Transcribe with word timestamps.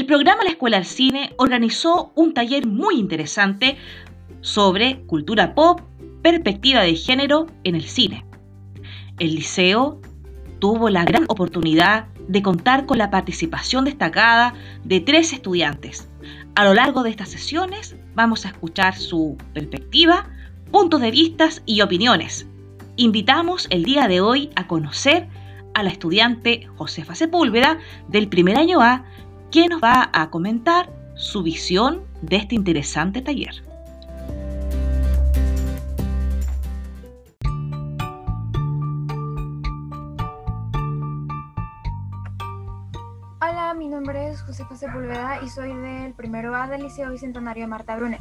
el 0.00 0.06
programa 0.06 0.44
La 0.44 0.52
Escuela 0.52 0.78
del 0.78 0.86
Cine 0.86 1.34
organizó 1.36 2.10
un 2.14 2.32
taller 2.32 2.66
muy 2.66 2.98
interesante 2.98 3.76
sobre 4.40 5.02
cultura 5.02 5.54
pop, 5.54 5.82
perspectiva 6.22 6.80
de 6.80 6.96
género 6.96 7.48
en 7.64 7.74
el 7.74 7.84
cine. 7.84 8.24
El 9.18 9.34
liceo 9.34 10.00
tuvo 10.58 10.88
la 10.88 11.04
gran 11.04 11.26
oportunidad 11.28 12.06
de 12.28 12.40
contar 12.40 12.86
con 12.86 12.96
la 12.96 13.10
participación 13.10 13.84
destacada 13.84 14.54
de 14.84 15.00
tres 15.00 15.34
estudiantes. 15.34 16.08
A 16.54 16.64
lo 16.64 16.72
largo 16.72 17.02
de 17.02 17.10
estas 17.10 17.28
sesiones 17.28 17.94
vamos 18.14 18.46
a 18.46 18.48
escuchar 18.48 18.96
su 18.96 19.36
perspectiva, 19.52 20.30
puntos 20.70 21.02
de 21.02 21.10
vista 21.10 21.50
y 21.66 21.82
opiniones. 21.82 22.46
Invitamos 22.96 23.66
el 23.68 23.84
día 23.84 24.08
de 24.08 24.22
hoy 24.22 24.48
a 24.56 24.66
conocer 24.66 25.28
a 25.74 25.82
la 25.82 25.90
estudiante 25.90 26.66
Josefa 26.76 27.14
Sepúlveda 27.14 27.78
del 28.08 28.28
primer 28.28 28.56
año 28.56 28.80
A, 28.80 29.04
quien 29.50 29.70
nos 29.70 29.82
va 29.82 30.10
a 30.12 30.30
comentar 30.30 30.92
su 31.16 31.42
visión 31.42 32.02
de 32.22 32.36
este 32.36 32.54
interesante 32.54 33.20
taller. 33.20 33.64
Hola, 43.40 43.74
mi 43.76 43.88
nombre 43.88 44.28
es 44.28 44.40
Josefa 44.42 44.76
Sepúlveda 44.76 45.40
y 45.42 45.48
soy 45.48 45.74
del 45.74 46.14
primero 46.14 46.54
A 46.54 46.68
del 46.68 46.84
Liceo 46.84 47.10
Bicentenario 47.10 47.66
Marta 47.66 47.96
Brune. 47.96 48.20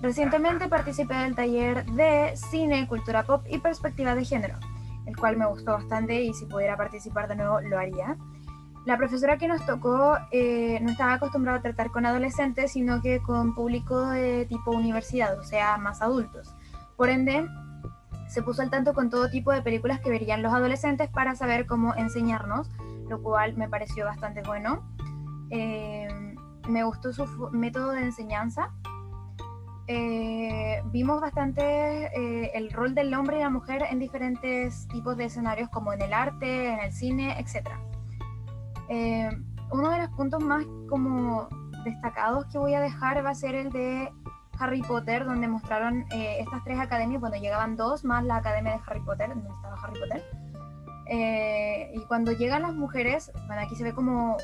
Recientemente 0.00 0.68
participé 0.68 1.14
del 1.14 1.34
taller 1.34 1.84
de 1.84 2.32
cine, 2.34 2.88
cultura 2.88 3.24
pop 3.24 3.44
y 3.48 3.58
perspectiva 3.58 4.14
de 4.14 4.24
género, 4.24 4.56
el 5.06 5.16
cual 5.16 5.36
me 5.36 5.46
gustó 5.46 5.72
bastante 5.72 6.22
y 6.22 6.32
si 6.32 6.46
pudiera 6.46 6.76
participar 6.78 7.28
de 7.28 7.36
nuevo 7.36 7.60
lo 7.60 7.78
haría. 7.78 8.16
La 8.84 8.96
profesora 8.96 9.38
que 9.38 9.46
nos 9.46 9.64
tocó 9.64 10.16
eh, 10.32 10.80
no 10.82 10.90
estaba 10.90 11.14
acostumbrada 11.14 11.58
a 11.58 11.62
tratar 11.62 11.92
con 11.92 12.04
adolescentes, 12.04 12.72
sino 12.72 13.00
que 13.00 13.22
con 13.22 13.54
público 13.54 14.08
de 14.08 14.44
tipo 14.46 14.72
universidad, 14.72 15.38
o 15.38 15.44
sea, 15.44 15.76
más 15.76 16.02
adultos. 16.02 16.52
Por 16.96 17.08
ende, 17.08 17.46
se 18.26 18.42
puso 18.42 18.60
al 18.60 18.70
tanto 18.70 18.92
con 18.92 19.08
todo 19.08 19.30
tipo 19.30 19.52
de 19.52 19.62
películas 19.62 20.00
que 20.00 20.10
verían 20.10 20.42
los 20.42 20.52
adolescentes 20.52 21.08
para 21.10 21.36
saber 21.36 21.66
cómo 21.66 21.94
enseñarnos, 21.94 22.70
lo 23.08 23.22
cual 23.22 23.56
me 23.56 23.68
pareció 23.68 24.04
bastante 24.04 24.42
bueno. 24.42 24.82
Eh, 25.50 26.08
me 26.68 26.82
gustó 26.82 27.12
su 27.12 27.24
método 27.52 27.90
de 27.92 28.02
enseñanza. 28.02 28.70
Eh, 29.86 30.82
vimos 30.86 31.20
bastante 31.20 32.56
el 32.56 32.72
rol 32.72 32.96
del 32.96 33.14
hombre 33.14 33.36
y 33.38 33.40
la 33.40 33.50
mujer 33.50 33.84
en 33.88 34.00
diferentes 34.00 34.88
tipos 34.88 35.16
de 35.16 35.26
escenarios, 35.26 35.68
como 35.68 35.92
en 35.92 36.02
el 36.02 36.12
arte, 36.12 36.72
en 36.72 36.80
el 36.80 36.92
cine, 36.92 37.38
etcétera. 37.38 37.78
Eh, 38.88 39.30
uno 39.70 39.90
de 39.90 39.98
los 39.98 40.08
puntos 40.10 40.42
más 40.42 40.64
como 40.88 41.48
destacados 41.84 42.46
que 42.46 42.58
voy 42.58 42.74
a 42.74 42.80
dejar 42.80 43.24
va 43.24 43.30
a 43.30 43.34
ser 43.34 43.54
el 43.54 43.70
de 43.70 44.12
Harry 44.58 44.82
Potter, 44.82 45.24
donde 45.24 45.48
mostraron 45.48 46.04
eh, 46.12 46.38
estas 46.40 46.62
tres 46.64 46.78
academias, 46.78 47.20
bueno, 47.20 47.36
llegaban 47.36 47.76
dos 47.76 48.04
más 48.04 48.24
la 48.24 48.36
academia 48.36 48.72
de 48.72 48.80
Harry 48.86 49.00
Potter, 49.00 49.30
donde 49.30 49.48
estaba 49.48 49.76
Harry 49.82 49.98
Potter. 49.98 50.22
Eh, 51.06 51.90
y 51.94 52.00
cuando 52.06 52.32
llegan 52.32 52.62
las 52.62 52.74
mujeres, 52.74 53.32
bueno, 53.46 53.62
aquí 53.62 53.74
se 53.74 53.84
ve 53.84 53.92
como 53.92 54.36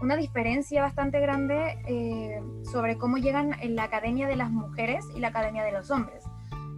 una 0.00 0.16
diferencia 0.16 0.82
bastante 0.82 1.20
grande 1.20 2.42
sobre 2.64 2.96
cómo 2.96 3.18
llegan 3.18 3.54
en 3.60 3.76
la 3.76 3.84
academia 3.84 4.26
de 4.26 4.36
las 4.36 4.50
mujeres 4.50 5.04
y 5.14 5.20
la 5.20 5.28
academia 5.28 5.64
de 5.64 5.72
los 5.72 5.90
hombres. 5.90 6.24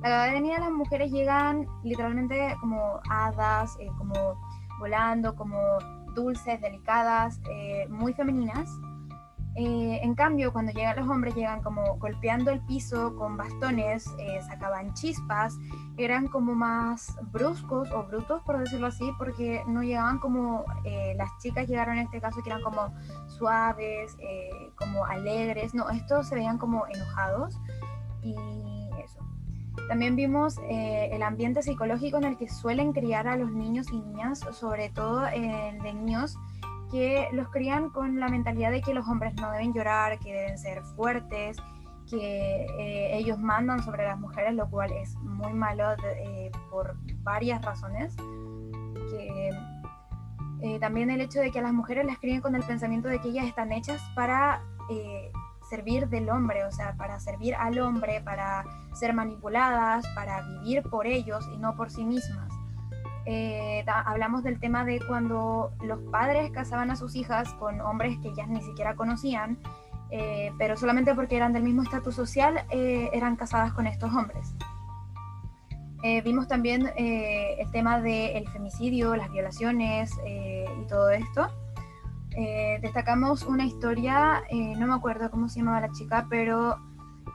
La 0.02 0.24
academia 0.24 0.56
de 0.56 0.60
las 0.60 0.70
mujeres 0.70 1.10
llegan 1.10 1.66
literalmente 1.82 2.54
como 2.60 3.00
hadas, 3.08 3.78
como 3.96 4.38
volando, 4.78 5.34
como 5.34 5.58
dulces, 6.14 6.60
delicadas, 6.60 7.40
eh, 7.50 7.86
muy 7.88 8.12
femeninas. 8.14 8.68
Eh, 9.56 10.00
en 10.02 10.16
cambio, 10.16 10.52
cuando 10.52 10.72
llegan 10.72 10.96
los 10.96 11.08
hombres, 11.08 11.36
llegan 11.36 11.62
como 11.62 11.96
golpeando 11.98 12.50
el 12.50 12.60
piso 12.62 13.14
con 13.14 13.36
bastones, 13.36 14.12
eh, 14.18 14.40
sacaban 14.42 14.94
chispas, 14.94 15.56
eran 15.96 16.26
como 16.26 16.54
más 16.54 17.16
bruscos 17.30 17.88
o 17.92 18.02
brutos, 18.02 18.42
por 18.42 18.58
decirlo 18.58 18.88
así, 18.88 19.12
porque 19.16 19.62
no 19.68 19.84
llegaban 19.84 20.18
como 20.18 20.64
las 21.16 21.30
chicas 21.38 21.68
llegaron 21.68 21.98
en 21.98 22.06
este 22.06 22.20
caso, 22.20 22.42
que 22.42 22.50
eran 22.50 22.62
como 22.62 22.92
suaves, 23.28 24.16
como 24.74 25.04
alegres, 25.04 25.72
no, 25.72 25.88
estos 25.88 26.28
se 26.28 26.34
veían 26.34 26.58
como 26.58 26.84
enojados 26.88 27.56
y 28.22 28.34
también 29.88 30.16
vimos 30.16 30.58
eh, 30.70 31.10
el 31.12 31.22
ambiente 31.22 31.62
psicológico 31.62 32.16
en 32.18 32.24
el 32.24 32.36
que 32.36 32.48
suelen 32.48 32.92
criar 32.92 33.28
a 33.28 33.36
los 33.36 33.50
niños 33.50 33.88
y 33.92 34.00
niñas, 34.00 34.40
sobre 34.52 34.88
todo 34.88 35.26
el 35.26 35.78
de 35.80 35.94
niños 35.94 36.38
que 36.90 37.28
los 37.32 37.48
crían 37.48 37.90
con 37.90 38.20
la 38.20 38.28
mentalidad 38.28 38.70
de 38.70 38.80
que 38.80 38.94
los 38.94 39.06
hombres 39.08 39.34
no 39.34 39.50
deben 39.50 39.72
llorar, 39.72 40.18
que 40.20 40.32
deben 40.32 40.58
ser 40.58 40.82
fuertes, 40.96 41.56
que 42.08 42.66
eh, 42.78 43.16
ellos 43.16 43.38
mandan 43.38 43.82
sobre 43.82 44.04
las 44.04 44.18
mujeres, 44.18 44.54
lo 44.54 44.68
cual 44.70 44.92
es 44.92 45.16
muy 45.16 45.52
malo 45.52 45.84
eh, 46.04 46.50
por 46.70 46.96
varias 47.22 47.62
razones. 47.62 48.14
También 50.80 51.10
el 51.10 51.20
hecho 51.20 51.40
de 51.40 51.50
que 51.50 51.58
a 51.58 51.62
las 51.62 51.74
mujeres 51.74 52.06
las 52.06 52.18
críen 52.18 52.40
con 52.40 52.54
el 52.54 52.62
pensamiento 52.62 53.08
de 53.08 53.20
que 53.20 53.28
ellas 53.28 53.46
están 53.46 53.70
hechas 53.70 54.00
para 54.14 54.62
servir 55.74 56.08
del 56.08 56.30
hombre, 56.30 56.64
o 56.64 56.70
sea, 56.70 56.94
para 56.96 57.18
servir 57.18 57.54
al 57.56 57.78
hombre, 57.80 58.20
para 58.20 58.64
ser 58.94 59.12
manipuladas, 59.12 60.06
para 60.14 60.42
vivir 60.42 60.82
por 60.84 61.06
ellos 61.06 61.44
y 61.52 61.58
no 61.58 61.74
por 61.74 61.90
sí 61.90 62.04
mismas. 62.04 62.48
Eh, 63.26 63.84
hablamos 63.88 64.44
del 64.44 64.60
tema 64.60 64.84
de 64.84 65.00
cuando 65.00 65.72
los 65.82 65.98
padres 66.12 66.50
casaban 66.52 66.90
a 66.90 66.96
sus 66.96 67.16
hijas 67.16 67.52
con 67.54 67.80
hombres 67.80 68.18
que 68.18 68.28
ellas 68.28 68.48
ni 68.48 68.62
siquiera 68.62 68.94
conocían, 68.94 69.58
eh, 70.10 70.52
pero 70.58 70.76
solamente 70.76 71.14
porque 71.14 71.36
eran 71.36 71.52
del 71.52 71.64
mismo 71.64 71.82
estatus 71.82 72.14
social 72.14 72.64
eh, 72.70 73.10
eran 73.12 73.34
casadas 73.34 73.72
con 73.72 73.86
estos 73.86 74.14
hombres. 74.14 74.54
vimos 76.22 76.46
también 76.46 76.92
el 76.96 77.70
tema 77.72 77.98
del 77.98 78.46
femicidio, 78.50 79.16
las 79.16 79.30
violaciones 79.30 80.12
y 80.24 80.86
todo 80.86 81.08
esto. 81.08 81.48
Eh, 82.36 82.78
destacamos 82.82 83.44
una 83.44 83.64
historia, 83.64 84.42
eh, 84.50 84.74
no 84.76 84.88
me 84.88 84.94
acuerdo 84.94 85.30
cómo 85.30 85.48
se 85.48 85.60
llamaba 85.60 85.80
la 85.80 85.92
chica, 85.92 86.26
pero 86.28 86.78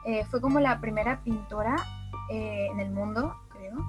eh, 0.04 0.24
fue 0.26 0.42
como 0.42 0.60
la 0.60 0.80
primera 0.80 1.22
pintora 1.22 1.76
en 2.32 2.78
el 2.78 2.92
mundo, 2.92 3.34
creo. 3.48 3.84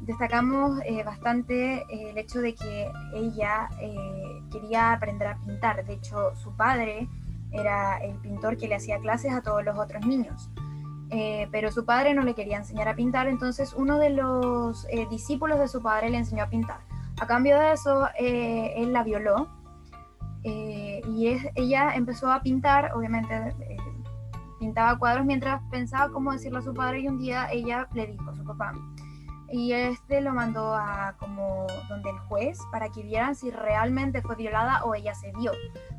destacamos 0.00 0.80
bastante 1.04 1.84
el 1.90 2.18
hecho 2.18 2.40
de 2.40 2.56
que 2.56 2.90
ella 3.14 3.68
quería 4.50 4.90
aprender 4.94 5.28
a 5.28 5.36
pintar. 5.36 5.84
De 5.84 5.92
hecho, 5.92 6.34
su 6.34 6.56
padre 6.56 7.08
era 7.52 7.98
el 7.98 8.16
pintor 8.16 8.56
que 8.56 8.66
le 8.66 8.74
hacía 8.74 8.98
clases 8.98 9.32
a 9.32 9.42
todos 9.42 9.64
los 9.64 9.78
otros 9.78 10.04
niños. 10.04 10.50
pero 11.52 11.70
su 11.70 11.84
padre 11.84 12.14
no 12.14 12.22
le 12.22 12.34
quería 12.34 12.56
enseñar 12.56 12.88
a 12.88 12.96
pintar, 12.96 13.28
entonces 13.28 13.74
uno 13.74 14.00
de 14.00 14.10
los 14.10 14.88
discípulos 15.08 15.60
de 15.60 15.68
su 15.68 15.80
padre 15.80 16.10
le 16.10 16.18
enseñó 16.18 16.42
a 16.42 16.48
pintar. 16.48 16.80
A 17.20 17.28
cambio 17.28 17.60
de 17.60 17.74
eso, 17.74 18.08
él 18.18 18.92
la 18.92 19.04
violó 19.04 19.46
eh, 20.44 21.00
y 21.08 21.28
es, 21.28 21.46
ella 21.54 21.94
empezó 21.94 22.30
a 22.30 22.42
pintar, 22.42 22.92
obviamente 22.94 23.34
eh, 23.34 23.76
pintaba 24.58 24.98
cuadros 24.98 25.24
mientras 25.26 25.60
pensaba 25.70 26.12
cómo 26.12 26.32
decirlo 26.32 26.58
a 26.58 26.62
su 26.62 26.74
padre 26.74 27.00
y 27.00 27.08
un 27.08 27.18
día 27.18 27.48
ella 27.50 27.88
le 27.94 28.06
dijo 28.06 28.30
a 28.30 28.34
su 28.34 28.44
papá. 28.44 28.72
Y 29.50 29.72
este 29.72 30.20
lo 30.20 30.34
mandó 30.34 30.74
a 30.74 31.14
como 31.18 31.66
donde 31.88 32.10
el 32.10 32.18
juez 32.18 32.58
para 32.70 32.90
que 32.90 33.02
vieran 33.02 33.34
si 33.34 33.50
realmente 33.50 34.20
fue 34.20 34.36
violada 34.36 34.84
o 34.84 34.94
ella 34.94 35.14
se 35.14 35.32
vio. 35.32 35.52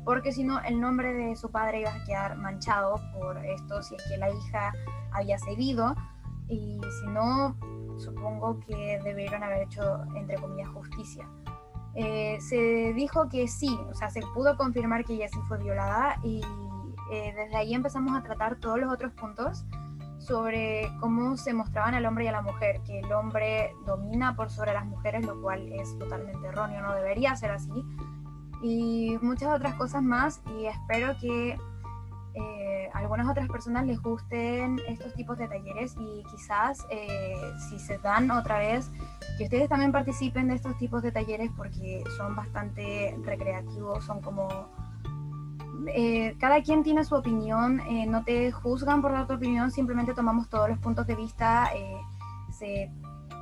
Porque 0.04 0.30
si 0.30 0.44
no, 0.44 0.60
el 0.60 0.80
nombre 0.80 1.12
de 1.12 1.34
su 1.34 1.50
padre 1.50 1.80
iba 1.80 1.90
a 1.90 2.04
quedar 2.04 2.36
manchado 2.36 3.00
por 3.12 3.44
esto, 3.44 3.82
si 3.82 3.96
es 3.96 4.02
que 4.08 4.18
la 4.18 4.30
hija 4.30 4.72
había 5.12 5.36
cedido. 5.38 5.96
Y 6.46 6.80
si 7.00 7.06
no, 7.08 7.56
supongo 7.98 8.60
que 8.60 9.00
debieron 9.02 9.42
haber 9.42 9.62
hecho, 9.62 10.04
entre 10.14 10.36
comillas, 10.36 10.68
justicia. 10.68 11.28
Eh, 11.94 12.38
se 12.40 12.92
dijo 12.94 13.28
que 13.28 13.48
sí, 13.48 13.76
o 13.90 13.94
sea, 13.94 14.10
se 14.10 14.20
pudo 14.34 14.56
confirmar 14.56 15.04
que 15.04 15.14
ella 15.14 15.28
sí 15.28 15.38
fue 15.48 15.58
violada 15.58 16.16
y 16.22 16.40
eh, 17.10 17.34
desde 17.34 17.56
ahí 17.56 17.74
empezamos 17.74 18.16
a 18.16 18.22
tratar 18.22 18.56
todos 18.56 18.78
los 18.78 18.92
otros 18.92 19.12
puntos 19.12 19.64
sobre 20.18 20.88
cómo 21.00 21.36
se 21.36 21.52
mostraban 21.52 21.94
al 21.94 22.06
hombre 22.06 22.24
y 22.24 22.28
a 22.28 22.32
la 22.32 22.42
mujer, 22.42 22.80
que 22.86 23.00
el 23.00 23.12
hombre 23.12 23.74
domina 23.86 24.36
por 24.36 24.50
sobre 24.50 24.72
las 24.72 24.86
mujeres, 24.86 25.26
lo 25.26 25.40
cual 25.40 25.72
es 25.72 25.98
totalmente 25.98 26.46
erróneo, 26.46 26.82
no 26.82 26.94
debería 26.94 27.34
ser 27.34 27.50
así, 27.50 27.84
y 28.62 29.18
muchas 29.22 29.52
otras 29.54 29.74
cosas 29.74 30.02
más, 30.02 30.42
y 30.58 30.66
espero 30.66 31.16
que 31.18 31.58
eh, 32.34 32.90
algunas 32.92 33.28
otras 33.28 33.48
personas 33.48 33.86
les 33.86 34.00
gusten 34.00 34.78
estos 34.86 35.14
tipos 35.14 35.38
de 35.38 35.48
talleres 35.48 35.96
y 35.98 36.22
quizás 36.30 36.86
si 37.68 37.78
se 37.80 37.98
dan 37.98 38.30
otra 38.30 38.58
vez 38.58 38.90
que 39.40 39.44
ustedes 39.44 39.70
también 39.70 39.90
participen 39.90 40.48
de 40.48 40.56
estos 40.56 40.76
tipos 40.76 41.02
de 41.02 41.12
talleres 41.12 41.50
porque 41.56 42.04
son 42.18 42.36
bastante 42.36 43.16
recreativos, 43.24 44.04
son 44.04 44.20
como... 44.20 44.68
Eh, 45.94 46.36
cada 46.38 46.62
quien 46.62 46.82
tiene 46.82 47.06
su 47.06 47.14
opinión, 47.14 47.80
eh, 47.80 48.04
no 48.06 48.22
te 48.22 48.52
juzgan 48.52 49.00
por 49.00 49.12
dar 49.12 49.26
tu 49.26 49.32
opinión, 49.32 49.70
simplemente 49.70 50.12
tomamos 50.12 50.50
todos 50.50 50.68
los 50.68 50.78
puntos 50.78 51.06
de 51.06 51.14
vista, 51.14 51.70
eh, 51.74 51.96
se 52.50 52.92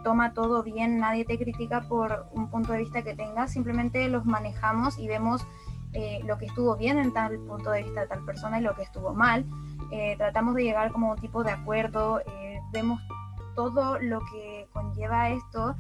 toma 0.05 0.35
todo 0.35 0.63
bien, 0.63 1.01
nadie 1.01 1.25
te 1.25 1.37
critica 1.37 1.81
por 1.81 2.29
un 2.31 2.49
punto 2.49 2.71
de 2.75 2.79
vista 2.79 3.03
que 3.03 3.17
tengas, 3.17 3.51
simplemente 3.51 4.09
los 4.09 4.25
manejamos 4.25 5.01
y 5.01 5.09
vemos 5.09 5.49
eh, 5.95 6.21
lo 6.25 6.39
que 6.39 6.47
estuvo 6.47 6.77
bien 6.77 6.99
en 6.99 7.13
tal 7.13 7.41
punto 7.41 7.73
de 7.73 7.83
vista 7.83 8.03
de 8.03 8.07
tal 8.07 8.25
persona 8.25 8.61
y 8.61 8.63
lo 8.63 8.77
que 8.77 8.83
estuvo 8.83 9.15
mal. 9.15 9.45
Eh, 9.91 10.15
tratamos 10.17 10.55
de 10.55 10.63
llegar 10.63 10.93
como 10.93 11.11
un 11.11 11.17
tipo 11.17 11.43
de 11.43 11.51
acuerdo, 11.51 12.21
eh, 12.21 12.61
vemos 12.73 13.01
todo 13.59 13.99
lo 13.99 14.21
que 14.21 14.69
conlleva 14.73 15.31
esto. 15.31 15.75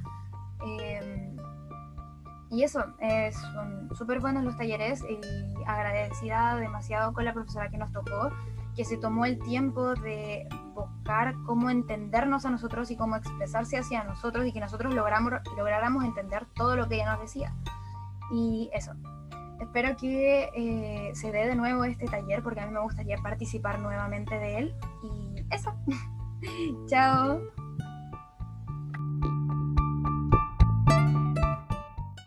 y 2.50 2.64
eso, 2.64 2.84
son 3.30 3.88
súper 3.94 4.18
buenos 4.18 4.42
los 4.42 4.56
talleres 4.56 5.04
y 5.08 5.20
agradecida 5.64 6.56
demasiado 6.56 7.12
con 7.12 7.24
la 7.24 7.32
profesora 7.32 7.68
que 7.68 7.78
nos 7.78 7.92
tocó, 7.92 8.32
que 8.74 8.84
se 8.84 8.96
tomó 8.96 9.26
el 9.26 9.38
tiempo 9.38 9.94
de 9.94 10.48
buscar 10.74 11.36
cómo 11.46 11.70
entendernos 11.70 12.44
a 12.46 12.50
nosotros 12.50 12.90
y 12.90 12.96
cómo 12.96 13.14
expresarse 13.14 13.78
hacia 13.78 14.02
nosotros 14.02 14.44
y 14.44 14.52
que 14.52 14.58
nosotros 14.58 14.92
logramos, 14.92 15.34
lográramos 15.56 16.04
entender 16.04 16.46
todo 16.56 16.74
lo 16.74 16.88
que 16.88 16.96
ella 16.96 17.12
nos 17.12 17.20
decía. 17.20 17.54
Y 18.32 18.70
eso, 18.72 18.92
espero 19.60 19.96
que 19.96 20.50
eh, 20.52 21.14
se 21.14 21.30
dé 21.30 21.46
de 21.46 21.54
nuevo 21.54 21.84
este 21.84 22.06
taller 22.06 22.42
porque 22.42 22.58
a 22.58 22.66
mí 22.66 22.72
me 22.72 22.80
gustaría 22.80 23.18
participar 23.18 23.78
nuevamente 23.78 24.36
de 24.36 24.58
él. 24.58 24.74
Y 25.04 25.46
eso. 25.54 25.72
Chao. 26.88 27.67